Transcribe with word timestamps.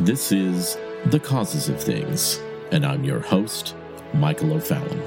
This 0.00 0.30
is 0.30 0.78
The 1.06 1.18
Causes 1.18 1.68
of 1.68 1.82
Things, 1.82 2.38
and 2.70 2.86
I'm 2.86 3.02
your 3.02 3.18
host, 3.18 3.74
Michael 4.14 4.52
O'Fallon. 4.52 5.02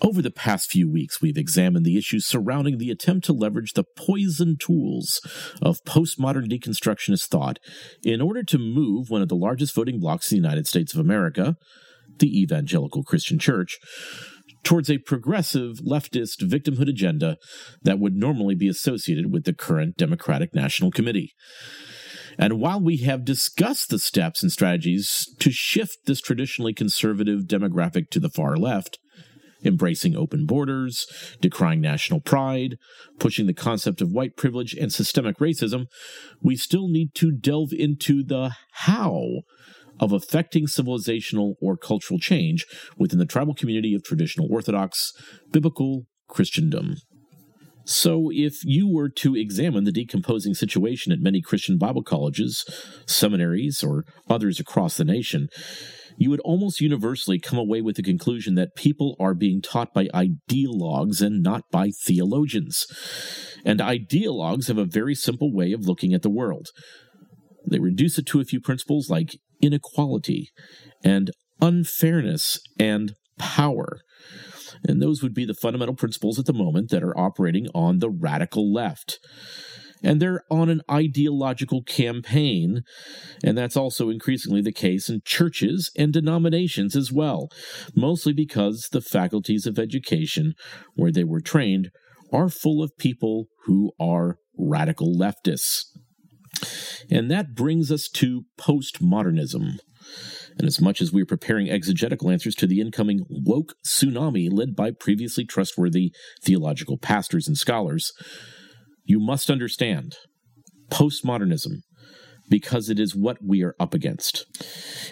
Over 0.00 0.22
the 0.22 0.30
past 0.30 0.70
few 0.70 0.90
weeks, 0.90 1.20
we've 1.20 1.36
examined 1.36 1.84
the 1.84 1.98
issues 1.98 2.24
surrounding 2.24 2.78
the 2.78 2.90
attempt 2.90 3.26
to 3.26 3.34
leverage 3.34 3.74
the 3.74 3.84
poison 3.84 4.56
tools 4.58 5.20
of 5.60 5.84
postmodern 5.84 6.50
deconstructionist 6.50 7.26
thought 7.26 7.58
in 8.02 8.22
order 8.22 8.42
to 8.44 8.56
move 8.56 9.10
one 9.10 9.20
of 9.20 9.28
the 9.28 9.36
largest 9.36 9.74
voting 9.74 10.00
blocs 10.00 10.32
in 10.32 10.38
the 10.38 10.42
United 10.48 10.66
States 10.66 10.94
of 10.94 11.00
America, 11.00 11.58
the 12.18 12.40
Evangelical 12.40 13.02
Christian 13.02 13.38
Church, 13.38 13.78
towards 14.64 14.90
a 14.90 14.98
progressive 14.98 15.78
leftist 15.86 16.42
victimhood 16.42 16.88
agenda 16.88 17.36
that 17.82 17.98
would 17.98 18.14
normally 18.14 18.54
be 18.54 18.68
associated 18.68 19.32
with 19.32 19.44
the 19.44 19.52
current 19.52 19.96
Democratic 19.96 20.54
National 20.54 20.90
Committee. 20.90 21.34
And 22.38 22.54
while 22.54 22.80
we 22.80 22.96
have 22.98 23.24
discussed 23.24 23.90
the 23.90 23.98
steps 23.98 24.42
and 24.42 24.50
strategies 24.50 25.32
to 25.38 25.52
shift 25.52 25.98
this 26.06 26.20
traditionally 26.20 26.72
conservative 26.72 27.42
demographic 27.42 28.10
to 28.10 28.18
the 28.18 28.30
far 28.30 28.56
left, 28.56 28.98
embracing 29.64 30.16
open 30.16 30.46
borders, 30.46 31.06
decrying 31.40 31.80
national 31.80 32.20
pride, 32.20 32.76
pushing 33.18 33.46
the 33.46 33.54
concept 33.54 34.00
of 34.00 34.12
white 34.12 34.36
privilege 34.36 34.74
and 34.74 34.92
systemic 34.92 35.38
racism, 35.38 35.86
we 36.42 36.56
still 36.56 36.88
need 36.88 37.14
to 37.14 37.32
delve 37.32 37.72
into 37.72 38.22
the 38.22 38.50
how 38.72 39.42
of 40.00 40.12
affecting 40.12 40.66
civilizational 40.66 41.54
or 41.60 41.76
cultural 41.76 42.18
change 42.18 42.66
within 42.98 43.18
the 43.18 43.26
tribal 43.26 43.54
community 43.54 43.94
of 43.94 44.02
traditional 44.02 44.48
Orthodox 44.50 45.12
biblical 45.50 46.06
Christendom. 46.28 46.96
So, 47.86 48.30
if 48.32 48.64
you 48.64 48.90
were 48.90 49.10
to 49.10 49.36
examine 49.36 49.84
the 49.84 49.92
decomposing 49.92 50.54
situation 50.54 51.12
at 51.12 51.20
many 51.20 51.42
Christian 51.42 51.76
Bible 51.76 52.02
colleges, 52.02 52.64
seminaries, 53.06 53.82
or 53.82 54.04
others 54.28 54.58
across 54.58 54.96
the 54.96 55.04
nation, 55.04 55.48
you 56.16 56.30
would 56.30 56.40
almost 56.40 56.80
universally 56.80 57.38
come 57.38 57.58
away 57.58 57.82
with 57.82 57.96
the 57.96 58.02
conclusion 58.02 58.54
that 58.54 58.76
people 58.76 59.16
are 59.20 59.34
being 59.34 59.60
taught 59.60 59.92
by 59.92 60.06
ideologues 60.06 61.20
and 61.20 61.42
not 61.42 61.64
by 61.70 61.90
theologians. 62.06 62.86
And 63.64 63.80
ideologues 63.80 64.68
have 64.68 64.78
a 64.78 64.84
very 64.84 65.14
simple 65.14 65.52
way 65.52 65.72
of 65.72 65.86
looking 65.86 66.14
at 66.14 66.22
the 66.22 66.30
world. 66.30 66.68
They 67.68 67.78
reduce 67.78 68.18
it 68.18 68.26
to 68.26 68.40
a 68.40 68.44
few 68.44 68.60
principles 68.60 69.10
like 69.10 69.36
inequality 69.60 70.50
and 71.04 71.30
unfairness 71.60 72.58
and 72.78 73.14
power. 73.38 74.00
And 74.86 75.00
those 75.00 75.22
would 75.22 75.34
be 75.34 75.44
the 75.44 75.54
fundamental 75.54 75.94
principles 75.94 76.38
at 76.38 76.46
the 76.46 76.52
moment 76.52 76.90
that 76.90 77.02
are 77.02 77.18
operating 77.18 77.68
on 77.74 77.98
the 77.98 78.10
radical 78.10 78.72
left. 78.72 79.18
And 80.02 80.20
they're 80.20 80.42
on 80.50 80.68
an 80.68 80.82
ideological 80.90 81.82
campaign, 81.82 82.82
and 83.42 83.56
that's 83.56 83.76
also 83.76 84.10
increasingly 84.10 84.60
the 84.60 84.72
case 84.72 85.08
in 85.08 85.22
churches 85.24 85.90
and 85.96 86.12
denominations 86.12 86.94
as 86.94 87.10
well, 87.10 87.48
mostly 87.96 88.34
because 88.34 88.88
the 88.92 89.00
faculties 89.00 89.66
of 89.66 89.78
education 89.78 90.52
where 90.94 91.10
they 91.10 91.24
were 91.24 91.40
trained 91.40 91.88
are 92.30 92.50
full 92.50 92.82
of 92.82 92.98
people 92.98 93.46
who 93.64 93.92
are 93.98 94.36
radical 94.58 95.16
leftists. 95.16 95.84
And 97.10 97.30
that 97.30 97.54
brings 97.54 97.90
us 97.90 98.08
to 98.14 98.44
postmodernism. 98.58 99.78
And 100.58 100.66
as 100.66 100.80
much 100.80 101.00
as 101.00 101.12
we 101.12 101.22
are 101.22 101.26
preparing 101.26 101.68
exegetical 101.68 102.30
answers 102.30 102.54
to 102.56 102.66
the 102.66 102.80
incoming 102.80 103.24
woke 103.28 103.74
tsunami 103.86 104.48
led 104.52 104.76
by 104.76 104.90
previously 104.90 105.44
trustworthy 105.44 106.12
theological 106.42 106.98
pastors 106.98 107.48
and 107.48 107.56
scholars, 107.56 108.12
you 109.04 109.18
must 109.18 109.50
understand 109.50 110.16
postmodernism 110.90 111.82
because 112.48 112.88
it 112.88 113.00
is 113.00 113.14
what 113.14 113.38
we 113.42 113.62
are 113.62 113.74
up 113.80 113.94
against. 113.94 114.46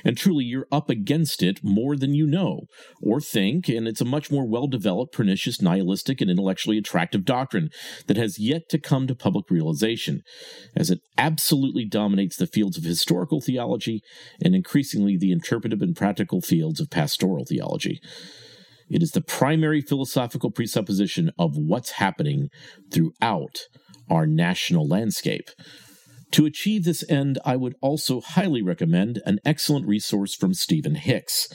And 0.04 0.16
truly, 0.16 0.44
you're 0.44 0.66
up 0.70 0.90
against 0.90 1.42
it 1.42 1.60
more 1.62 1.96
than 1.96 2.14
you 2.14 2.26
know 2.26 2.66
or 3.02 3.20
think, 3.20 3.68
and 3.68 3.88
it's 3.88 4.00
a 4.00 4.06
much 4.06 4.30
more 4.30 4.46
well 4.46 4.66
developed, 4.66 5.14
pernicious, 5.14 5.62
nihilistic, 5.62 6.20
and 6.20 6.30
intellectually 6.30 6.78
attractive 6.78 7.24
doctrine 7.24 7.70
that 8.06 8.16
has 8.16 8.38
yet 8.38 8.68
to 8.70 8.78
come 8.78 9.06
to 9.06 9.14
public 9.14 9.50
realization, 9.50 10.22
as 10.76 10.90
it 10.90 11.00
absolutely 11.16 11.84
dominates 11.84 12.36
the 12.36 12.46
fields 12.46 12.76
of 12.76 12.84
historical 12.84 13.40
theology 13.40 14.02
and 14.42 14.54
increasingly 14.54 15.16
the 15.16 15.32
interpretive 15.32 15.82
and 15.82 15.96
practical 15.96 16.40
fields 16.40 16.80
of 16.80 16.90
pastoral 16.90 17.44
theology. 17.44 18.00
It 18.90 19.02
is 19.02 19.12
the 19.12 19.22
primary 19.22 19.80
philosophical 19.80 20.50
presupposition 20.50 21.30
of 21.38 21.56
what's 21.56 21.92
happening 21.92 22.48
throughout 22.92 23.60
our 24.10 24.26
national 24.26 24.86
landscape. 24.86 25.48
To 26.32 26.46
achieve 26.46 26.84
this 26.84 27.04
end, 27.10 27.38
I 27.44 27.56
would 27.56 27.74
also 27.82 28.22
highly 28.22 28.62
recommend 28.62 29.20
an 29.26 29.38
excellent 29.44 29.86
resource 29.86 30.34
from 30.34 30.54
Stephen 30.54 30.94
Hicks, 30.94 31.48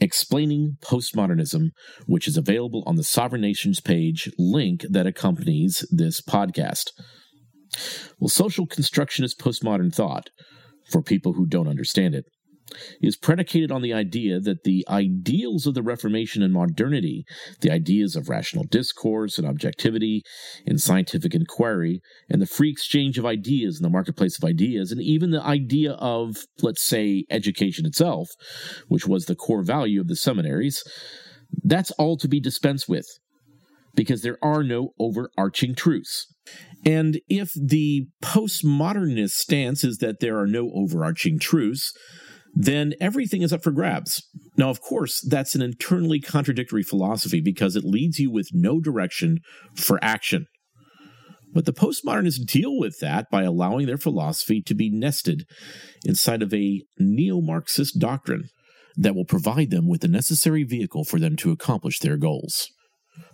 Explaining 0.00 0.78
Postmodernism, 0.80 1.70
which 2.06 2.26
is 2.26 2.38
available 2.38 2.82
on 2.86 2.96
the 2.96 3.04
Sovereign 3.04 3.42
Nations 3.42 3.80
page 3.80 4.30
link 4.38 4.86
that 4.88 5.06
accompanies 5.06 5.86
this 5.90 6.22
podcast. 6.22 6.92
Well, 8.18 8.30
social 8.30 8.66
constructionist 8.66 9.38
postmodern 9.38 9.94
thought, 9.94 10.30
for 10.90 11.02
people 11.02 11.34
who 11.34 11.46
don't 11.46 11.68
understand 11.68 12.14
it, 12.14 12.24
is 13.00 13.16
predicated 13.16 13.70
on 13.70 13.82
the 13.82 13.92
idea 13.92 14.40
that 14.40 14.64
the 14.64 14.84
ideals 14.88 15.66
of 15.66 15.74
the 15.74 15.82
Reformation 15.82 16.42
and 16.42 16.52
modernity, 16.52 17.24
the 17.60 17.70
ideas 17.70 18.16
of 18.16 18.28
rational 18.28 18.64
discourse 18.64 19.38
and 19.38 19.46
objectivity 19.46 20.22
in 20.66 20.78
scientific 20.78 21.34
inquiry, 21.34 22.00
and 22.28 22.42
the 22.42 22.46
free 22.46 22.70
exchange 22.70 23.18
of 23.18 23.26
ideas 23.26 23.78
in 23.78 23.82
the 23.82 23.90
marketplace 23.90 24.38
of 24.38 24.48
ideas, 24.48 24.92
and 24.92 25.02
even 25.02 25.30
the 25.30 25.42
idea 25.42 25.92
of, 25.92 26.36
let's 26.62 26.82
say, 26.82 27.24
education 27.30 27.86
itself, 27.86 28.28
which 28.88 29.06
was 29.06 29.26
the 29.26 29.36
core 29.36 29.62
value 29.62 30.00
of 30.00 30.08
the 30.08 30.16
seminaries, 30.16 30.82
that's 31.64 31.90
all 31.92 32.16
to 32.16 32.28
be 32.28 32.40
dispensed 32.40 32.88
with 32.88 33.06
because 33.94 34.22
there 34.22 34.38
are 34.42 34.62
no 34.62 34.90
overarching 35.00 35.74
truths. 35.74 36.32
And 36.86 37.20
if 37.28 37.50
the 37.54 38.06
postmodernist 38.22 39.30
stance 39.30 39.82
is 39.82 39.98
that 39.98 40.20
there 40.20 40.38
are 40.38 40.46
no 40.46 40.70
overarching 40.72 41.38
truths, 41.38 41.92
then 42.54 42.94
everything 43.00 43.42
is 43.42 43.52
up 43.52 43.62
for 43.62 43.70
grabs. 43.70 44.22
Now, 44.56 44.70
of 44.70 44.80
course, 44.80 45.20
that's 45.20 45.54
an 45.54 45.62
internally 45.62 46.20
contradictory 46.20 46.82
philosophy 46.82 47.40
because 47.40 47.76
it 47.76 47.84
leads 47.84 48.18
you 48.18 48.30
with 48.30 48.48
no 48.52 48.80
direction 48.80 49.40
for 49.76 49.98
action. 50.02 50.46
But 51.52 51.64
the 51.64 51.72
postmodernists 51.72 52.44
deal 52.44 52.78
with 52.78 52.98
that 53.00 53.30
by 53.30 53.42
allowing 53.42 53.86
their 53.86 53.98
philosophy 53.98 54.60
to 54.62 54.74
be 54.74 54.90
nested 54.90 55.46
inside 56.04 56.42
of 56.42 56.52
a 56.52 56.82
neo 56.98 57.40
Marxist 57.40 57.98
doctrine 57.98 58.48
that 58.96 59.14
will 59.14 59.24
provide 59.24 59.70
them 59.70 59.88
with 59.88 60.00
the 60.00 60.08
necessary 60.08 60.64
vehicle 60.64 61.04
for 61.04 61.18
them 61.18 61.36
to 61.36 61.52
accomplish 61.52 62.00
their 62.00 62.16
goals. 62.16 62.70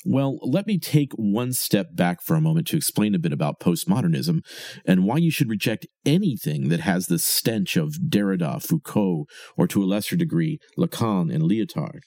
Well, 0.04 0.38
let 0.42 0.66
me 0.66 0.78
take 0.78 1.12
one 1.12 1.52
step 1.52 1.94
back 1.94 2.22
for 2.22 2.36
a 2.36 2.40
moment 2.40 2.66
to 2.68 2.76
explain 2.76 3.14
a 3.14 3.18
bit 3.18 3.32
about 3.32 3.60
postmodernism 3.60 4.44
and 4.84 5.04
why 5.04 5.16
you 5.18 5.30
should 5.30 5.48
reject 5.48 5.86
anything 6.04 6.68
that 6.68 6.80
has 6.80 7.06
the 7.06 7.18
stench 7.18 7.76
of 7.76 7.98
Derrida, 8.08 8.62
Foucault, 8.62 9.26
or 9.56 9.66
to 9.68 9.82
a 9.82 9.86
lesser 9.86 10.16
degree, 10.16 10.58
Lacan 10.78 11.34
and 11.34 11.44
Lyotard. 11.44 12.00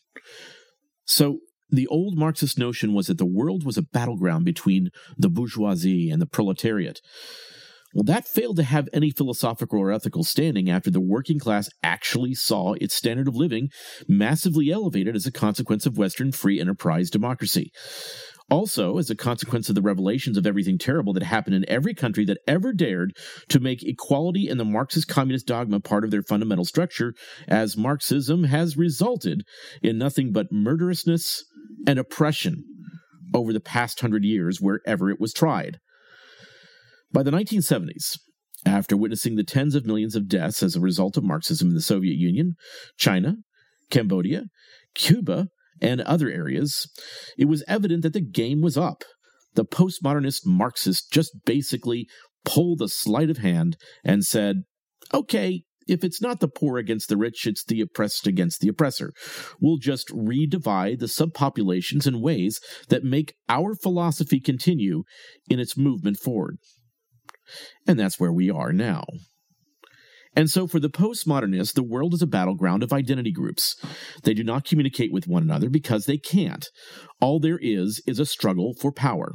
So, 1.05 1.39
the 1.69 1.87
old 1.87 2.17
Marxist 2.17 2.57
notion 2.57 2.93
was 2.93 3.07
that 3.07 3.17
the 3.17 3.25
world 3.25 3.65
was 3.65 3.77
a 3.77 3.81
battleground 3.81 4.45
between 4.45 4.89
the 5.17 5.29
bourgeoisie 5.29 6.09
and 6.09 6.21
the 6.21 6.25
proletariat. 6.25 7.01
Well, 7.97 8.03
that 8.03 8.27
failed 8.27 8.57
to 8.57 8.63
have 8.63 8.87
any 8.93 9.09
philosophical 9.09 9.79
or 9.79 9.91
ethical 9.91 10.23
standing 10.23 10.69
after 10.69 10.91
the 10.91 11.01
working 11.01 11.39
class 11.39 11.67
actually 11.81 12.35
saw 12.35 12.73
its 12.73 12.93
standard 12.93 13.27
of 13.27 13.35
living 13.35 13.69
massively 14.07 14.69
elevated 14.69 15.15
as 15.15 15.25
a 15.25 15.31
consequence 15.31 15.87
of 15.87 15.97
Western 15.97 16.31
free 16.31 16.59
enterprise 16.59 17.09
democracy. 17.09 17.71
Also, 18.51 18.99
as 18.99 19.09
a 19.09 19.15
consequence 19.15 19.67
of 19.67 19.73
the 19.73 19.81
revelations 19.81 20.37
of 20.37 20.45
everything 20.45 20.77
terrible 20.77 21.11
that 21.13 21.23
happened 21.23 21.55
in 21.55 21.67
every 21.67 21.95
country 21.95 22.23
that 22.25 22.37
ever 22.47 22.71
dared 22.71 23.17
to 23.49 23.59
make 23.59 23.81
equality 23.81 24.47
and 24.47 24.59
the 24.59 24.63
Marxist 24.63 25.07
communist 25.07 25.47
dogma 25.47 25.79
part 25.79 26.03
of 26.03 26.11
their 26.11 26.21
fundamental 26.21 26.65
structure, 26.65 27.15
as 27.47 27.75
Marxism 27.75 28.43
has 28.43 28.77
resulted 28.77 29.41
in 29.81 29.97
nothing 29.97 30.31
but 30.31 30.51
murderousness 30.51 31.43
and 31.87 31.97
oppression 31.97 32.63
over 33.33 33.51
the 33.51 33.59
past 33.59 33.99
hundred 34.01 34.23
years 34.23 34.61
wherever 34.61 35.09
it 35.09 35.19
was 35.19 35.33
tried. 35.33 35.79
By 37.11 37.23
the 37.23 37.31
1970s, 37.31 38.19
after 38.65 38.97
witnessing 38.97 39.35
the 39.35 39.43
tens 39.43 39.75
of 39.75 39.85
millions 39.85 40.15
of 40.15 40.27
deaths 40.27 40.61
as 40.61 40.75
a 40.75 40.81
result 40.81 41.17
of 41.17 41.23
Marxism 41.23 41.69
in 41.69 41.75
the 41.75 41.81
Soviet 41.81 42.17
Union, 42.17 42.55
China, 42.97 43.37
Cambodia, 43.89 44.45
Cuba, 44.93 45.47
and 45.81 46.01
other 46.01 46.29
areas, 46.29 46.91
it 47.37 47.45
was 47.45 47.63
evident 47.67 48.03
that 48.03 48.13
the 48.13 48.21
game 48.21 48.61
was 48.61 48.77
up. 48.77 49.03
The 49.53 49.65
postmodernist 49.65 50.41
Marxists 50.45 51.07
just 51.07 51.31
basically 51.45 52.07
pulled 52.43 52.81
a 52.81 52.87
sleight 52.87 53.29
of 53.29 53.37
hand 53.37 53.77
and 54.03 54.25
said, 54.25 54.63
okay, 55.13 55.63
if 55.87 56.03
it's 56.03 56.21
not 56.21 56.39
the 56.39 56.49
poor 56.49 56.77
against 56.77 57.07
the 57.09 57.17
rich, 57.17 57.47
it's 57.47 57.63
the 57.63 57.81
oppressed 57.81 58.27
against 58.27 58.59
the 58.59 58.67
oppressor. 58.67 59.13
We'll 59.61 59.77
just 59.77 60.09
redivide 60.09 60.99
the 60.99 61.05
subpopulations 61.05 62.05
in 62.05 62.21
ways 62.21 62.59
that 62.89 63.03
make 63.03 63.35
our 63.47 63.73
philosophy 63.73 64.39
continue 64.39 65.03
in 65.49 65.59
its 65.59 65.77
movement 65.77 66.17
forward. 66.17 66.57
And 67.87 67.99
that's 67.99 68.19
where 68.19 68.31
we 68.31 68.49
are 68.49 68.73
now. 68.73 69.03
And 70.35 70.51
so, 70.51 70.67
for 70.67 70.79
the 70.79 70.89
postmodernists, 70.89 71.73
the 71.73 71.81
world 71.81 72.13
is 72.13 72.21
a 72.21 72.27
battleground 72.27 72.83
of 72.83 72.93
identity 72.93 73.31
groups. 73.31 73.75
They 74.23 74.35
do 74.35 74.43
not 74.43 74.65
communicate 74.65 75.11
with 75.11 75.27
one 75.27 75.41
another 75.41 75.67
because 75.67 76.05
they 76.05 76.19
can't. 76.19 76.69
All 77.19 77.39
there 77.39 77.57
is 77.59 78.03
is 78.05 78.19
a 78.19 78.25
struggle 78.25 78.75
for 78.79 78.91
power. 78.91 79.33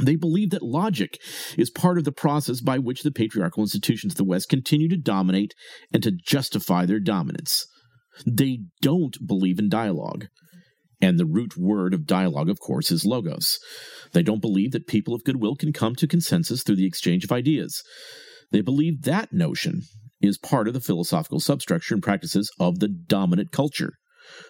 They 0.00 0.16
believe 0.16 0.50
that 0.50 0.62
logic 0.62 1.18
is 1.58 1.70
part 1.70 1.98
of 1.98 2.04
the 2.04 2.12
process 2.12 2.60
by 2.60 2.78
which 2.78 3.02
the 3.02 3.10
patriarchal 3.10 3.62
institutions 3.62 4.12
of 4.12 4.16
the 4.16 4.24
West 4.24 4.48
continue 4.48 4.88
to 4.88 4.96
dominate 4.96 5.54
and 5.92 6.02
to 6.04 6.12
justify 6.12 6.86
their 6.86 7.00
dominance. 7.00 7.66
They 8.24 8.60
don't 8.80 9.26
believe 9.26 9.58
in 9.58 9.68
dialogue. 9.68 10.28
And 11.02 11.18
the 11.18 11.26
root 11.26 11.56
word 11.56 11.92
of 11.92 12.06
dialogue, 12.06 12.48
of 12.48 12.60
course, 12.60 12.92
is 12.92 13.04
logos. 13.04 13.58
They 14.12 14.22
don't 14.22 14.40
believe 14.40 14.70
that 14.70 14.86
people 14.86 15.14
of 15.14 15.24
goodwill 15.24 15.56
can 15.56 15.72
come 15.72 15.96
to 15.96 16.06
consensus 16.06 16.62
through 16.62 16.76
the 16.76 16.86
exchange 16.86 17.24
of 17.24 17.32
ideas. 17.32 17.82
They 18.52 18.60
believe 18.60 19.02
that 19.02 19.32
notion 19.32 19.82
is 20.20 20.38
part 20.38 20.68
of 20.68 20.74
the 20.74 20.80
philosophical 20.80 21.40
substructure 21.40 21.94
and 21.94 22.02
practices 22.02 22.50
of 22.60 22.78
the 22.78 22.88
dominant 22.88 23.50
culture. 23.50 23.94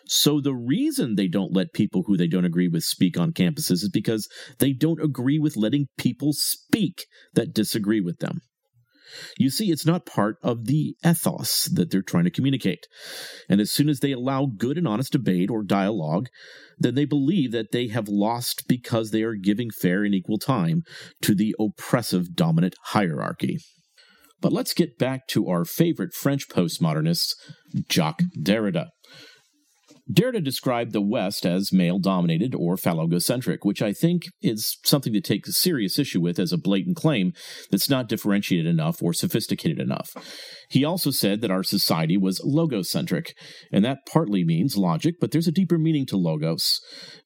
So 0.06 0.40
the 0.40 0.54
reason 0.54 1.14
they 1.14 1.28
don't 1.28 1.54
let 1.54 1.72
people 1.72 2.02
who 2.06 2.19
they 2.19 2.26
don't 2.26 2.44
agree 2.44 2.69
with 2.69 2.84
speak 2.84 3.19
on 3.19 3.32
campuses 3.32 3.82
is 3.82 3.90
because 3.90 4.28
they 4.58 4.75
don't 4.75 5.02
agree 5.02 5.38
with 5.38 5.56
letting 5.56 5.87
people 5.96 6.32
speak 6.34 7.06
that 7.32 7.54
disagree 7.54 8.02
with 8.02 8.19
them. 8.19 8.40
You 9.38 9.50
see, 9.50 9.70
it's 9.70 9.87
not 9.87 10.06
part 10.06 10.37
of 10.43 10.67
the 10.67 10.97
ethos 11.05 11.64
that 11.73 11.91
they're 11.91 12.03
trying 12.03 12.25
to 12.25 12.31
communicate. 12.31 12.87
And 13.49 13.61
as 13.61 13.70
soon 13.70 13.88
as 13.88 14.00
they 14.00 14.12
allow 14.12 14.47
good 14.47 14.79
and 14.79 14.87
honest 14.87 15.12
debate 15.12 15.50
or 15.50 15.62
dialogue, 15.62 16.29
then 16.79 16.94
they 16.94 17.05
believe 17.05 17.53
that 17.53 17.73
they 17.73 17.88
have 17.88 18.09
lost 18.09 18.69
because 18.69 19.11
they 19.11 19.23
are 19.23 19.35
giving 19.35 19.70
fair 19.70 20.05
and 20.05 20.14
equal 20.14 20.38
time 20.38 20.82
to 21.23 21.35
the 21.35 21.55
oppressive 21.61 22.35
dominant 22.35 22.75
hierarchy. 22.87 23.59
But 24.41 24.53
let's 24.53 24.75
get 24.75 24.99
back 24.99 25.29
to 25.29 25.49
our 25.49 25.64
favorite 25.64 26.12
French 26.12 26.49
postmodernists, 26.49 27.35
Jacques 27.88 28.23
Derrida. 28.37 28.88
Derrida 30.10 30.43
described 30.43 30.93
the 30.93 31.00
West 31.00 31.46
as 31.46 31.72
male 31.72 31.99
dominated 31.99 32.54
or 32.54 32.76
phallogocentric, 32.76 33.58
which 33.62 33.82
I 33.82 33.93
think 33.93 34.25
is 34.40 34.78
something 34.84 35.12
to 35.12 35.20
take 35.20 35.46
serious 35.46 35.99
issue 35.99 36.20
with 36.20 36.38
as 36.38 36.52
a 36.52 36.58
blatant 36.58 36.96
claim 36.96 37.32
that's 37.70 37.88
not 37.88 38.08
differentiated 38.08 38.66
enough 38.66 39.02
or 39.02 39.12
sophisticated 39.12 39.78
enough. 39.78 40.10
He 40.69 40.84
also 40.84 41.10
said 41.10 41.40
that 41.40 41.50
our 41.50 41.62
society 41.62 42.16
was 42.16 42.40
logocentric, 42.40 43.32
and 43.72 43.84
that 43.84 44.06
partly 44.10 44.44
means 44.44 44.76
logic, 44.76 45.16
but 45.20 45.31
there's 45.31 45.49
a 45.49 45.52
deeper 45.52 45.78
meaning 45.78 46.06
to 46.06 46.16
logos, 46.16 46.81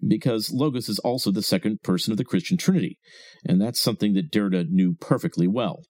because 0.07 0.53
logos 0.53 0.89
is 0.89 0.99
also 0.99 1.31
the 1.31 1.43
second 1.43 1.83
person 1.83 2.13
of 2.13 2.19
the 2.19 2.25
Christian 2.25 2.57
Trinity, 2.57 2.99
and 3.45 3.61
that's 3.61 3.81
something 3.81 4.13
that 4.15 4.31
Derrida 4.31 4.67
knew 4.69 4.95
perfectly 5.01 5.47
well. 5.47 5.83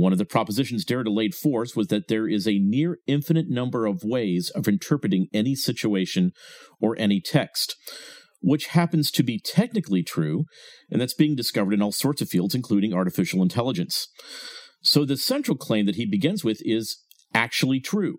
One 0.00 0.12
of 0.12 0.18
the 0.18 0.24
propositions 0.24 0.84
Derrida 0.84 1.14
laid 1.14 1.34
forth 1.34 1.76
was 1.76 1.86
that 1.88 2.08
there 2.08 2.28
is 2.28 2.48
a 2.48 2.58
near 2.58 2.98
infinite 3.06 3.48
number 3.48 3.86
of 3.86 4.02
ways 4.02 4.50
of 4.50 4.66
interpreting 4.66 5.28
any 5.32 5.54
situation 5.54 6.32
or 6.80 6.96
any 6.98 7.20
text, 7.20 7.76
which 8.40 8.66
happens 8.68 9.10
to 9.12 9.22
be 9.22 9.38
technically 9.38 10.02
true, 10.02 10.46
and 10.90 11.00
that's 11.00 11.14
being 11.14 11.36
discovered 11.36 11.74
in 11.74 11.82
all 11.82 11.92
sorts 11.92 12.20
of 12.20 12.28
fields, 12.28 12.54
including 12.54 12.92
artificial 12.92 13.40
intelligence. 13.40 14.08
So 14.82 15.04
the 15.04 15.16
central 15.16 15.56
claim 15.56 15.86
that 15.86 15.96
he 15.96 16.06
begins 16.06 16.44
with 16.44 16.58
is 16.64 16.98
actually 17.32 17.80
true, 17.80 18.18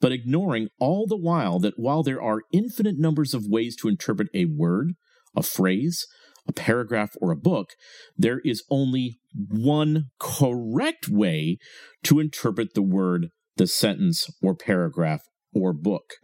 but 0.00 0.12
ignoring 0.12 0.68
all 0.78 1.06
the 1.06 1.16
while 1.16 1.58
that 1.58 1.74
while 1.76 2.04
there 2.04 2.22
are 2.22 2.42
infinite 2.52 2.98
numbers 2.98 3.34
of 3.34 3.48
ways 3.48 3.74
to 3.76 3.88
interpret 3.88 4.28
a 4.32 4.44
word, 4.44 4.92
a 5.36 5.42
phrase, 5.42 6.06
a 6.46 6.52
paragraph, 6.52 7.10
or 7.20 7.30
a 7.30 7.36
book, 7.36 7.70
there 8.16 8.40
is 8.44 8.62
only 8.70 9.18
one 9.34 10.06
correct 10.18 11.08
way 11.08 11.58
to 12.04 12.20
interpret 12.20 12.74
the 12.74 12.82
word, 12.82 13.28
the 13.56 13.66
sentence, 13.66 14.28
or 14.42 14.54
paragraph, 14.54 15.22
or 15.52 15.72
book. 15.72 16.14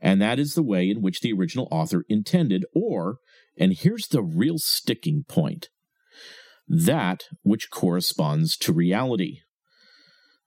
And 0.00 0.20
that 0.20 0.38
is 0.38 0.54
the 0.54 0.62
way 0.62 0.90
in 0.90 1.00
which 1.00 1.20
the 1.20 1.32
original 1.32 1.68
author 1.70 2.04
intended, 2.08 2.64
or, 2.74 3.16
and 3.58 3.72
here's 3.72 4.08
the 4.08 4.22
real 4.22 4.58
sticking 4.58 5.24
point, 5.28 5.68
that 6.68 7.24
which 7.42 7.70
corresponds 7.70 8.56
to 8.58 8.72
reality. 8.72 9.40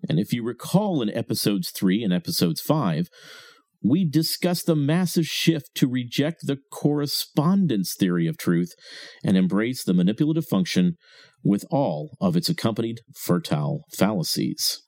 And 0.07 0.19
if 0.19 0.33
you 0.33 0.43
recall 0.43 1.01
in 1.01 1.09
episodes 1.09 1.71
3 1.71 2.03
and 2.03 2.13
episodes 2.13 2.61
5, 2.61 3.07
we 3.87 4.03
discuss 4.03 4.63
the 4.63 4.75
massive 4.75 5.27
shift 5.27 5.69
to 5.75 5.87
reject 5.87 6.41
the 6.43 6.57
correspondence 6.71 7.95
theory 7.97 8.27
of 8.27 8.37
truth 8.37 8.73
and 9.23 9.37
embrace 9.37 9.83
the 9.83 9.93
manipulative 9.93 10.45
function 10.45 10.95
with 11.43 11.63
all 11.69 12.17
of 12.19 12.35
its 12.35 12.49
accompanied 12.49 13.01
fertile 13.15 13.83
fallacies. 13.95 14.81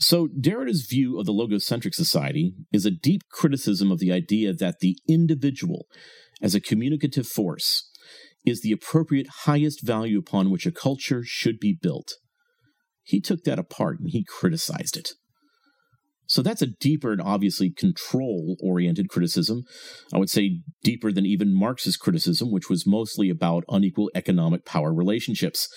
So, 0.00 0.26
Derrida's 0.26 0.86
view 0.90 1.20
of 1.20 1.26
the 1.26 1.32
logocentric 1.32 1.94
society 1.94 2.54
is 2.72 2.84
a 2.84 2.90
deep 2.90 3.22
criticism 3.30 3.92
of 3.92 4.00
the 4.00 4.10
idea 4.10 4.52
that 4.52 4.80
the 4.80 4.96
individual, 5.08 5.86
as 6.42 6.56
a 6.56 6.60
communicative 6.60 7.28
force, 7.28 7.88
is 8.44 8.62
the 8.62 8.72
appropriate 8.72 9.28
highest 9.44 9.86
value 9.86 10.18
upon 10.18 10.50
which 10.50 10.66
a 10.66 10.72
culture 10.72 11.22
should 11.24 11.60
be 11.60 11.78
built. 11.80 12.14
He 13.04 13.20
took 13.20 13.44
that 13.44 13.60
apart 13.60 14.00
and 14.00 14.10
he 14.10 14.24
criticized 14.24 14.96
it. 14.96 15.12
So 16.26 16.40
that's 16.42 16.62
a 16.62 16.66
deeper 16.66 17.12
and 17.12 17.20
obviously 17.20 17.70
control 17.70 18.56
oriented 18.62 19.08
criticism. 19.08 19.64
I 20.14 20.18
would 20.18 20.30
say 20.30 20.60
deeper 20.82 21.12
than 21.12 21.26
even 21.26 21.54
Marx's 21.54 21.96
criticism, 21.96 22.50
which 22.50 22.70
was 22.70 22.86
mostly 22.86 23.28
about 23.28 23.64
unequal 23.68 24.10
economic 24.14 24.64
power 24.64 24.94
relationships. 24.94 25.68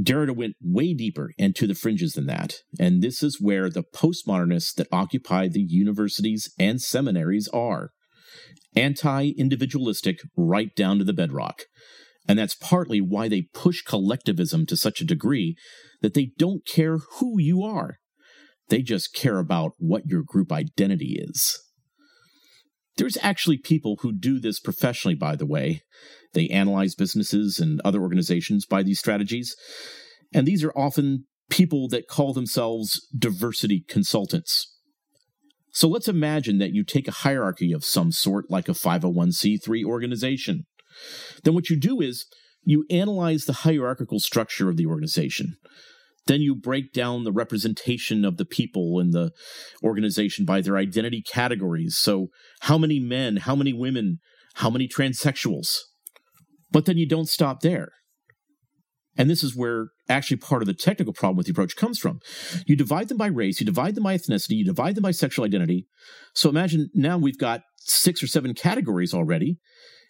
Derrida 0.00 0.36
went 0.36 0.56
way 0.60 0.92
deeper 0.92 1.32
and 1.38 1.54
to 1.56 1.66
the 1.66 1.74
fringes 1.74 2.12
than 2.12 2.26
that. 2.26 2.56
And 2.78 3.02
this 3.02 3.22
is 3.22 3.40
where 3.40 3.70
the 3.70 3.84
postmodernists 3.84 4.74
that 4.74 4.88
occupy 4.92 5.48
the 5.48 5.64
universities 5.66 6.52
and 6.58 6.80
seminaries 6.82 7.48
are 7.48 7.90
anti 8.74 9.30
individualistic 9.38 10.18
right 10.36 10.74
down 10.76 10.98
to 10.98 11.04
the 11.04 11.14
bedrock. 11.14 11.62
And 12.28 12.38
that's 12.38 12.54
partly 12.54 13.00
why 13.00 13.28
they 13.28 13.48
push 13.54 13.82
collectivism 13.82 14.66
to 14.66 14.76
such 14.76 15.00
a 15.00 15.06
degree 15.06 15.56
that 16.02 16.14
they 16.14 16.32
don't 16.38 16.66
care 16.66 16.98
who 17.18 17.40
you 17.40 17.62
are. 17.62 17.98
They 18.68 18.82
just 18.82 19.14
care 19.14 19.38
about 19.38 19.72
what 19.78 20.06
your 20.06 20.22
group 20.22 20.52
identity 20.52 21.18
is. 21.18 21.62
There's 22.96 23.18
actually 23.22 23.58
people 23.58 23.98
who 24.00 24.12
do 24.12 24.40
this 24.40 24.58
professionally, 24.58 25.14
by 25.14 25.36
the 25.36 25.46
way. 25.46 25.82
They 26.32 26.48
analyze 26.48 26.94
businesses 26.94 27.58
and 27.58 27.80
other 27.84 28.00
organizations 28.00 28.66
by 28.66 28.82
these 28.82 28.98
strategies. 28.98 29.54
And 30.34 30.46
these 30.46 30.64
are 30.64 30.72
often 30.76 31.26
people 31.50 31.88
that 31.88 32.08
call 32.08 32.32
themselves 32.32 33.06
diversity 33.16 33.84
consultants. 33.86 34.72
So 35.72 35.88
let's 35.88 36.08
imagine 36.08 36.58
that 36.58 36.72
you 36.72 36.84
take 36.84 37.06
a 37.06 37.12
hierarchy 37.12 37.72
of 37.72 37.84
some 37.84 38.10
sort, 38.10 38.50
like 38.50 38.68
a 38.68 38.72
501c3 38.72 39.84
organization. 39.84 40.64
Then 41.44 41.54
what 41.54 41.68
you 41.68 41.78
do 41.78 42.00
is 42.00 42.24
you 42.62 42.86
analyze 42.90 43.44
the 43.44 43.52
hierarchical 43.52 44.18
structure 44.18 44.70
of 44.70 44.78
the 44.78 44.86
organization. 44.86 45.56
Then 46.26 46.40
you 46.40 46.56
break 46.56 46.92
down 46.92 47.24
the 47.24 47.32
representation 47.32 48.24
of 48.24 48.36
the 48.36 48.44
people 48.44 48.98
in 48.98 49.10
the 49.10 49.30
organization 49.82 50.44
by 50.44 50.60
their 50.60 50.76
identity 50.76 51.22
categories. 51.22 51.96
So, 51.96 52.28
how 52.60 52.78
many 52.78 52.98
men, 52.98 53.36
how 53.36 53.54
many 53.54 53.72
women, 53.72 54.18
how 54.54 54.70
many 54.70 54.88
transsexuals? 54.88 55.78
But 56.70 56.84
then 56.84 56.98
you 56.98 57.08
don't 57.08 57.28
stop 57.28 57.60
there. 57.60 57.90
And 59.18 59.30
this 59.30 59.42
is 59.42 59.56
where 59.56 59.88
actually 60.08 60.36
part 60.36 60.62
of 60.62 60.66
the 60.66 60.74
technical 60.74 61.12
problem 61.12 61.36
with 61.36 61.46
the 61.46 61.52
approach 61.52 61.76
comes 61.76 61.98
from. 61.98 62.20
You 62.66 62.76
divide 62.76 63.08
them 63.08 63.16
by 63.16 63.28
race, 63.28 63.60
you 63.60 63.66
divide 63.66 63.94
them 63.94 64.04
by 64.04 64.16
ethnicity, 64.16 64.56
you 64.56 64.64
divide 64.64 64.94
them 64.94 65.02
by 65.02 65.10
sexual 65.10 65.44
identity. 65.44 65.86
So 66.34 66.50
imagine 66.50 66.90
now 66.94 67.16
we've 67.16 67.38
got 67.38 67.62
six 67.78 68.22
or 68.22 68.26
seven 68.26 68.52
categories 68.52 69.14
already. 69.14 69.58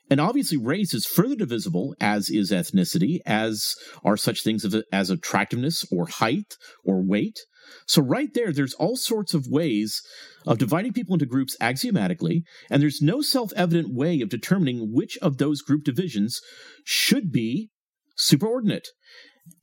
And 0.08 0.20
obviously, 0.20 0.56
race 0.56 0.94
is 0.94 1.04
further 1.04 1.34
divisible, 1.34 1.94
as 2.00 2.28
is 2.30 2.52
ethnicity, 2.52 3.18
as 3.26 3.74
are 4.04 4.16
such 4.16 4.42
things 4.42 4.64
as 4.92 5.10
attractiveness 5.10 5.84
or 5.90 6.06
height 6.06 6.54
or 6.84 7.04
weight. 7.04 7.38
So, 7.86 8.02
right 8.02 8.32
there, 8.32 8.52
there's 8.52 8.74
all 8.74 8.96
sorts 8.96 9.34
of 9.34 9.48
ways 9.48 10.00
of 10.46 10.58
dividing 10.58 10.92
people 10.92 11.14
into 11.14 11.26
groups 11.26 11.56
axiomatically, 11.60 12.44
and 12.70 12.80
there's 12.80 13.02
no 13.02 13.20
self 13.20 13.52
evident 13.56 13.94
way 13.94 14.20
of 14.20 14.28
determining 14.28 14.92
which 14.92 15.18
of 15.18 15.38
those 15.38 15.62
group 15.62 15.82
divisions 15.84 16.40
should 16.84 17.32
be 17.32 17.70
superordinate. 18.18 18.86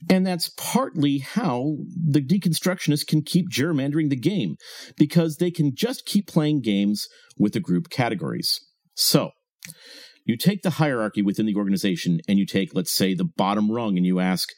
And 0.10 0.26
that's 0.26 0.50
partly 0.56 1.20
how 1.20 1.76
the 1.94 2.22
deconstructionists 2.22 3.06
can 3.06 3.22
keep 3.22 3.50
gerrymandering 3.50 4.10
the 4.10 4.16
game, 4.16 4.56
because 4.98 5.38
they 5.38 5.52
can 5.52 5.74
just 5.76 6.06
keep 6.06 6.28
playing 6.28 6.62
games 6.62 7.08
with 7.38 7.54
the 7.54 7.60
group 7.60 7.90
categories. 7.90 8.60
So, 8.96 9.32
you 10.26 10.38
take 10.38 10.62
the 10.62 10.72
hierarchy 10.72 11.22
within 11.22 11.46
the 11.46 11.56
organization 11.56 12.20
and 12.28 12.40
you 12.40 12.46
take, 12.46 12.74
let's 12.74 12.94
say, 12.94 13.14
the 13.14 13.26
bottom 13.26 13.72
rung 13.72 13.98
and 13.98 14.06
you 14.06 14.20
ask, 14.20 14.50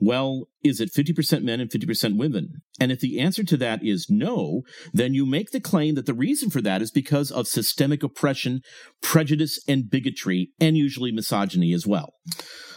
well, 0.00 0.48
is 0.64 0.80
it 0.80 0.92
50% 0.92 1.42
men 1.42 1.60
and 1.60 1.70
50% 1.70 2.16
women? 2.16 2.62
And 2.80 2.90
if 2.90 3.00
the 3.00 3.20
answer 3.20 3.44
to 3.44 3.56
that 3.58 3.84
is 3.84 4.06
no, 4.08 4.62
then 4.92 5.14
you 5.14 5.26
make 5.26 5.50
the 5.50 5.60
claim 5.60 5.94
that 5.94 6.06
the 6.06 6.14
reason 6.14 6.50
for 6.50 6.62
that 6.62 6.82
is 6.82 6.90
because 6.90 7.30
of 7.30 7.46
systemic 7.46 8.02
oppression, 8.02 8.62
prejudice, 9.02 9.62
and 9.68 9.90
bigotry, 9.90 10.50
and 10.58 10.76
usually 10.76 11.12
misogyny 11.12 11.72
as 11.72 11.86
well. 11.86 12.14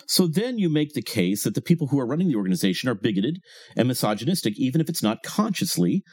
So 0.07 0.25
then 0.25 0.57
you 0.57 0.69
make 0.69 0.93
the 0.93 1.01
case 1.01 1.43
that 1.43 1.53
the 1.53 1.61
people 1.61 1.87
who 1.87 1.99
are 1.99 2.07
running 2.07 2.29
the 2.29 2.37
organization 2.37 2.87
are 2.87 2.95
bigoted 2.95 3.39
and 3.75 3.89
misogynistic, 3.89 4.57
even 4.57 4.79
if 4.79 4.87
it's 4.87 5.03
not 5.03 5.21
consciously. 5.21 6.03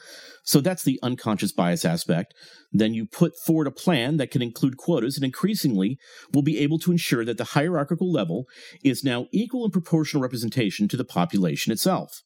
So 0.43 0.61
that's 0.61 0.83
the 0.83 0.99
unconscious 1.03 1.53
bias 1.53 1.85
aspect. 1.85 2.35
Then 2.73 2.93
you 2.93 3.07
put 3.07 3.35
forward 3.47 3.69
a 3.69 3.71
plan 3.71 4.17
that 4.17 4.33
can 4.33 4.43
include 4.43 4.77
quotas 4.77 5.17
and 5.17 5.25
increasingly 5.25 5.97
will 6.33 6.43
be 6.43 6.59
able 6.59 6.81
to 6.81 6.91
ensure 6.91 7.25
that 7.25 7.39
the 7.39 7.45
hierarchical 7.45 8.11
level 8.11 8.47
is 8.83 9.05
now 9.05 9.27
equal 9.33 9.63
and 9.63 9.73
proportional 9.73 10.23
representation 10.23 10.89
to 10.89 10.97
the 10.97 11.05
population 11.65 11.73
itself. 11.73 12.23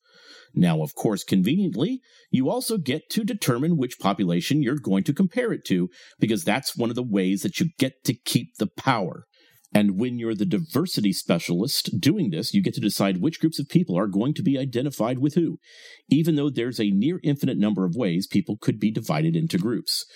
Now, 0.55 0.83
of 0.83 0.95
course, 0.95 1.25
conveniently, 1.25 2.01
you 2.31 2.49
also 2.49 2.79
get 2.79 3.03
to 3.11 3.25
determine 3.25 3.77
which 3.77 3.99
population 4.01 4.63
you're 4.63 4.79
going 4.79 5.05
to 5.05 5.15
compare 5.15 5.53
it 5.53 5.65
to, 5.67 5.89
because 6.19 6.45
that's 6.45 6.77
one 6.77 6.91
of 6.91 6.97
the 6.97 7.03
ways 7.03 7.43
that 7.43 7.61
you 7.61 7.69
get 7.79 7.93
to 8.05 8.15
keep 8.15 8.49
the 8.59 8.69
power. 8.77 9.25
And 9.75 9.99
when 10.01 10.19
you're 10.19 10.35
the 10.35 10.47
diversity 10.47 11.13
specialist 11.13 12.01
doing 12.01 12.31
this, 12.31 12.55
you 12.55 12.63
get 12.63 12.73
to 12.75 12.81
decide 12.81 13.21
which 13.21 13.39
groups 13.39 13.61
of 13.61 13.69
people 13.69 13.99
are 13.99 14.07
going 14.07 14.33
to 14.35 14.43
be 14.43 14.59
identified 14.59 15.19
with 15.19 15.35
who, 15.35 15.59
even 16.09 16.37
though 16.37 16.49
there's 16.49 16.81
a 16.81 16.91
near 16.91 17.21
infinite 17.23 17.59
number 17.59 17.85
of 17.85 17.95
ways 17.95 18.27
people 18.27 18.57
could 18.59 18.81
be 18.81 18.91
divided 18.91 19.37
into 19.37 19.59
groups. 19.59 20.07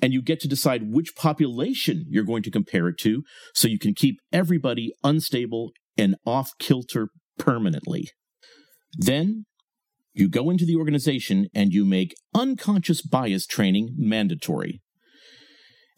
And 0.00 0.12
you 0.12 0.22
get 0.22 0.38
to 0.40 0.48
decide 0.48 0.92
which 0.92 1.16
population 1.16 2.04
you're 2.08 2.24
going 2.24 2.44
to 2.44 2.52
compare 2.52 2.86
it 2.86 2.98
to 3.00 3.24
so 3.52 3.66
you 3.66 3.80
can 3.80 3.94
keep 3.94 4.20
everybody 4.32 4.92
unstable 5.02 5.72
and 5.98 6.14
off 6.24 6.52
kilter 6.60 7.08
permanently. 7.36 8.10
Then 8.94 9.46
you 10.12 10.28
go 10.28 10.50
into 10.50 10.64
the 10.64 10.76
organization 10.76 11.48
and 11.54 11.72
you 11.72 11.84
make 11.84 12.14
unconscious 12.34 13.02
bias 13.02 13.46
training 13.46 13.94
mandatory. 13.96 14.80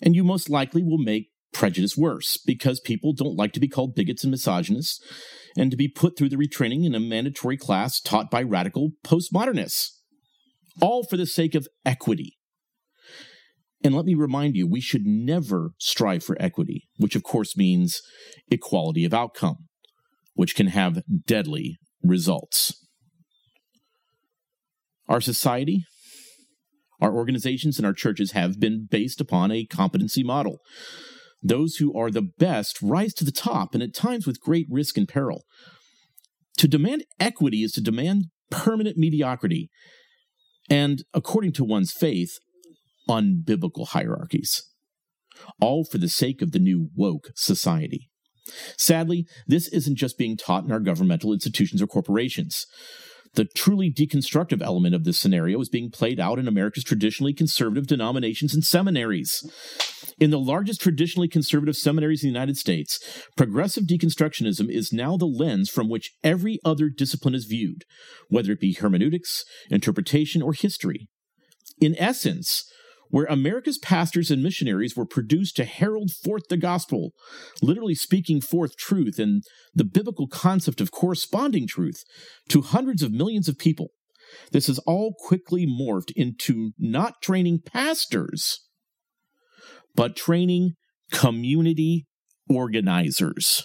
And 0.03 0.15
you 0.15 0.25
most 0.25 0.51
likely 0.51 0.83
will 0.83 0.99
make 0.99 1.29
prejudice 1.53 1.97
worse 1.97 2.39
because 2.45 2.81
people 2.81 3.13
don't 3.13 3.37
like 3.37 3.53
to 3.53 3.61
be 3.61 3.69
called 3.69 3.95
bigots 3.95 4.25
and 4.25 4.31
misogynists 4.31 5.01
and 5.57 5.71
to 5.71 5.77
be 5.77 5.89
put 5.89 6.17
through 6.17 6.31
the 6.31 6.37
retraining 6.37 6.85
in 6.85 6.95
a 6.95 7.01
mandatory 7.01 7.57
class 7.57 8.01
taught 8.01 8.31
by 8.31 8.43
radical 8.43 8.91
postmodernists. 9.05 9.89
All 10.81 11.05
for 11.05 11.17
the 11.17 11.27
sake 11.27 11.55
of 11.55 11.69
equity. 11.85 12.39
And 13.85 13.95
let 13.95 14.07
me 14.07 14.15
remind 14.15 14.57
you, 14.57 14.67
we 14.67 14.81
should 14.81 15.05
never 15.05 15.73
strive 15.79 16.25
for 16.25 16.41
equity, 16.41 16.89
which 16.97 17.17
of 17.17 17.23
course 17.23 17.57
means 17.57 18.01
equality 18.51 19.05
of 19.05 19.13
outcome, 19.13 19.69
which 20.35 20.55
can 20.55 20.69
have 20.69 21.03
deadly 21.27 21.79
results. 22.03 22.75
Our 25.09 25.21
society, 25.21 25.85
our 27.01 27.13
organizations, 27.13 27.79
and 27.79 27.87
our 27.87 27.93
churches 27.93 28.33
have 28.33 28.61
been 28.61 28.87
based 28.91 29.21
upon 29.21 29.51
a 29.51 29.67
competency 29.67 30.23
model 30.23 30.59
those 31.43 31.77
who 31.77 31.97
are 31.99 32.11
the 32.11 32.23
best 32.23 32.81
rise 32.81 33.13
to 33.15 33.25
the 33.25 33.33
top, 33.33 33.75
and 33.75 33.83
at 33.83 33.95
times 33.95 34.27
with 34.27 34.41
great 34.41 34.67
risk 34.71 34.97
and 34.97 35.09
peril. 35.09 35.45
To 36.59 36.69
demand 36.69 37.05
equity 37.19 37.63
is 37.63 37.73
to 37.73 37.81
demand 37.81 38.27
permanent 38.51 38.97
mediocrity, 38.97 39.71
and 40.71 41.03
according 41.13 41.53
to 41.55 41.65
one's 41.65 41.93
faith, 41.93 42.39
unbiblical 43.09 43.89
hierarchies. 43.89 44.63
All 45.61 45.85
for 45.85 45.99
the 45.99 46.09
sake 46.09 46.41
of 46.41 46.53
the 46.53 46.59
new 46.61 46.91
woke 46.95 47.31
society. 47.35 48.11
Sadly, 48.77 49.27
this 49.47 49.69
isn't 49.69 49.97
just 49.97 50.19
being 50.19 50.37
taught 50.37 50.65
in 50.65 50.73
our 50.73 50.81
governmental 50.81 51.33
institutions 51.33 51.81
or 51.81 51.87
corporations. 51.87 52.67
The 53.35 53.47
truly 53.47 53.91
deconstructive 53.91 54.61
element 54.63 54.95
of 54.95 55.05
this 55.05 55.19
scenario 55.19 55.59
is 55.61 55.71
being 55.71 55.91
played 55.91 56.21
out 56.21 56.39
in 56.39 56.47
America's 56.47 56.85
traditionally 56.85 57.33
conservative 57.33 57.87
denominations 57.87 58.53
and 58.53 58.63
seminaries. 58.63 59.43
In 60.21 60.31
the 60.31 60.39
largest 60.39 60.83
traditionally 60.83 61.29
conservative 61.29 61.77
seminaries 61.77 62.23
in 62.23 62.29
the 62.29 62.33
United 62.35 62.59
States, 62.59 63.01
progressive 63.35 63.85
deconstructionism 63.85 64.69
is 64.69 64.93
now 64.93 65.17
the 65.17 65.25
lens 65.25 65.71
from 65.71 65.89
which 65.89 66.13
every 66.23 66.59
other 66.63 66.91
discipline 66.91 67.35
is 67.35 67.47
viewed, 67.47 67.85
whether 68.29 68.53
it 68.53 68.61
be 68.61 68.75
hermeneutics, 68.75 69.45
interpretation, 69.71 70.43
or 70.43 70.53
history. 70.53 71.09
In 71.81 71.97
essence, 71.99 72.71
where 73.13 73.27
America's 73.27 73.77
pastors 73.77 74.31
and 74.31 74.43
missionaries 74.43 74.97
were 74.97 75.05
produced 75.05 75.55
to 75.55 75.67
herald 75.67 76.11
forth 76.11 76.45
the 76.49 76.57
gospel, 76.57 77.13
literally 77.61 77.95
speaking 77.95 78.41
forth 78.41 78.75
truth 78.75 79.19
and 79.19 79.43
the 79.75 79.85
biblical 79.85 80.27
concept 80.27 80.81
of 80.81 80.91
corresponding 80.91 81.67
truth 81.67 82.03
to 82.49 82.63
hundreds 82.63 83.03
of 83.03 83.13
millions 83.13 83.49
of 83.49 83.59
people. 83.59 83.89
This 84.51 84.67
has 84.67 84.79
all 84.81 85.15
quickly 85.19 85.67
morphed 85.67 86.11
into 86.17 86.73
not 86.79 87.21
training 87.21 87.61
pastors, 87.67 88.61
but 89.95 90.17
training 90.17 90.71
community 91.13 92.07
organizers 92.49 93.63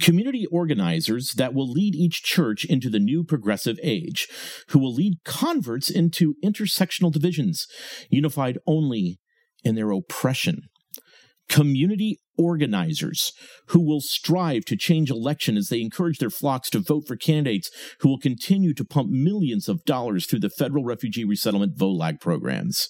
community 0.00 0.46
organizers 0.50 1.32
that 1.36 1.54
will 1.54 1.70
lead 1.70 1.94
each 1.94 2.22
church 2.22 2.64
into 2.64 2.90
the 2.90 2.98
new 2.98 3.24
progressive 3.24 3.78
age, 3.82 4.28
who 4.68 4.78
will 4.78 4.94
lead 4.94 5.18
converts 5.24 5.90
into 5.90 6.34
intersectional 6.44 7.12
divisions, 7.12 7.66
unified 8.10 8.58
only 8.66 9.18
in 9.62 9.74
their 9.74 9.90
oppression. 9.90 10.62
Community 11.48 12.18
organizers 12.38 13.32
who 13.68 13.80
will 13.80 14.00
strive 14.00 14.64
to 14.64 14.76
change 14.76 15.10
election 15.10 15.56
as 15.56 15.68
they 15.68 15.80
encourage 15.80 16.18
their 16.18 16.30
flocks 16.30 16.70
to 16.70 16.80
vote 16.80 17.04
for 17.06 17.16
candidates 17.16 17.70
who 18.00 18.08
will 18.08 18.18
continue 18.18 18.72
to 18.74 18.84
pump 18.84 19.10
millions 19.10 19.68
of 19.68 19.84
dollars 19.84 20.26
through 20.26 20.40
the 20.40 20.50
federal 20.50 20.84
refugee 20.84 21.24
resettlement 21.24 21.76
VOLAG 21.76 22.20
programs 22.20 22.88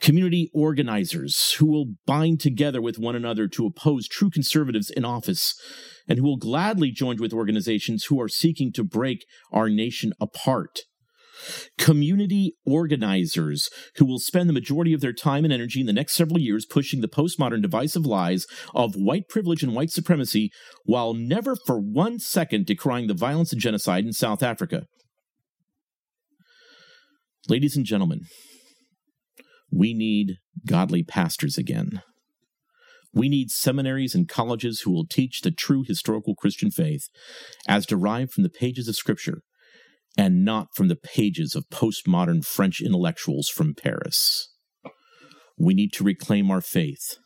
community 0.00 0.50
organizers 0.54 1.54
who 1.58 1.66
will 1.66 1.94
bind 2.06 2.40
together 2.40 2.80
with 2.80 2.98
one 2.98 3.16
another 3.16 3.48
to 3.48 3.66
oppose 3.66 4.06
true 4.06 4.30
conservatives 4.30 4.90
in 4.90 5.04
office, 5.04 5.54
and 6.08 6.18
who 6.18 6.24
will 6.24 6.36
gladly 6.36 6.90
join 6.90 7.16
with 7.18 7.32
organizations 7.32 8.04
who 8.04 8.20
are 8.20 8.28
seeking 8.28 8.72
to 8.72 8.84
break 8.84 9.24
our 9.52 9.68
nation 9.68 10.12
apart. 10.20 10.80
Community 11.78 12.54
organizers 12.66 13.68
who 13.96 14.04
will 14.04 14.18
spend 14.18 14.48
the 14.48 14.54
majority 14.54 14.92
of 14.92 15.00
their 15.00 15.12
time 15.12 15.44
and 15.44 15.52
energy 15.52 15.80
in 15.80 15.86
the 15.86 15.92
next 15.92 16.14
several 16.14 16.40
years 16.40 16.66
pushing 16.66 17.00
the 17.00 17.08
postmodern 17.08 17.62
divisive 17.62 18.04
lies 18.04 18.44
of 18.74 18.94
white 18.96 19.28
privilege 19.28 19.62
and 19.62 19.74
white 19.74 19.90
supremacy 19.90 20.50
while 20.84 21.14
never 21.14 21.54
for 21.66 21.78
one 21.78 22.18
second 22.18 22.66
decrying 22.66 23.06
the 23.06 23.14
violence 23.14 23.52
and 23.52 23.60
genocide 23.60 24.04
in 24.04 24.12
South 24.12 24.42
Africa. 24.42 24.86
Ladies 27.48 27.76
and 27.76 27.86
gentlemen, 27.86 28.22
we 29.70 29.94
need 29.94 30.38
godly 30.66 31.02
pastors 31.02 31.58
again. 31.58 32.02
We 33.12 33.28
need 33.28 33.50
seminaries 33.50 34.14
and 34.14 34.28
colleges 34.28 34.80
who 34.80 34.90
will 34.90 35.06
teach 35.06 35.40
the 35.40 35.50
true 35.50 35.82
historical 35.82 36.34
Christian 36.34 36.70
faith 36.70 37.08
as 37.66 37.86
derived 37.86 38.32
from 38.32 38.42
the 38.42 38.50
pages 38.50 38.86
of 38.88 38.96
Scripture 38.96 39.42
and 40.16 40.44
not 40.44 40.68
from 40.74 40.88
the 40.88 40.96
pages 40.96 41.54
of 41.54 41.68
postmodern 41.70 42.44
French 42.44 42.80
intellectuals 42.80 43.48
from 43.48 43.74
Paris. 43.74 44.52
We 45.56 45.74
need 45.74 45.92
to 45.94 46.04
reclaim 46.04 46.50
our 46.50 46.60
faith, 46.60 47.18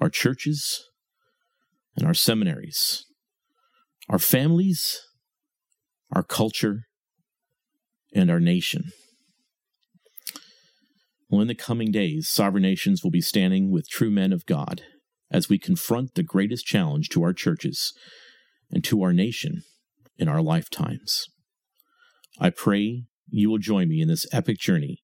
our 0.00 0.10
churches, 0.10 0.84
and 1.96 2.06
our 2.06 2.14
seminaries, 2.14 3.04
our 4.08 4.18
families, 4.18 5.00
our 6.12 6.22
culture, 6.22 6.82
and 8.14 8.30
our 8.30 8.40
nation. 8.40 8.92
Well, 11.28 11.40
in 11.40 11.48
the 11.48 11.54
coming 11.54 11.90
days, 11.90 12.28
sovereign 12.28 12.62
nations 12.62 13.02
will 13.02 13.10
be 13.10 13.20
standing 13.20 13.70
with 13.70 13.88
true 13.88 14.10
men 14.10 14.32
of 14.32 14.46
God 14.46 14.82
as 15.30 15.48
we 15.48 15.58
confront 15.58 16.14
the 16.14 16.22
greatest 16.22 16.66
challenge 16.66 17.08
to 17.10 17.22
our 17.24 17.32
churches 17.32 17.92
and 18.70 18.84
to 18.84 19.02
our 19.02 19.12
nation 19.12 19.62
in 20.18 20.28
our 20.28 20.40
lifetimes. 20.40 21.26
I 22.38 22.50
pray 22.50 23.04
you 23.28 23.50
will 23.50 23.58
join 23.58 23.88
me 23.88 24.00
in 24.00 24.08
this 24.08 24.26
epic 24.32 24.58
journey 24.58 25.02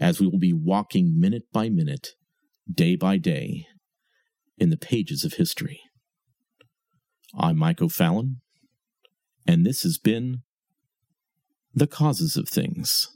as 0.00 0.20
we 0.20 0.26
will 0.26 0.40
be 0.40 0.52
walking 0.52 1.18
minute 1.18 1.44
by 1.52 1.68
minute, 1.68 2.10
day 2.72 2.96
by 2.96 3.16
day, 3.16 3.66
in 4.58 4.70
the 4.70 4.76
pages 4.76 5.24
of 5.24 5.34
history. 5.34 5.80
I'm 7.38 7.58
Mike 7.58 7.80
O'Fallon, 7.80 8.40
and 9.46 9.64
this 9.64 9.82
has 9.82 9.98
been 9.98 10.42
The 11.72 11.86
Causes 11.86 12.36
of 12.36 12.48
Things. 12.48 13.08